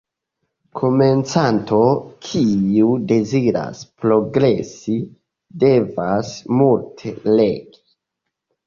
Komencanto, 0.77 1.81
kiu 2.29 2.89
deziras 3.13 3.85
progresi, 4.07 4.99
devas 5.67 6.37
multe 6.63 7.17
legi. 7.41 7.81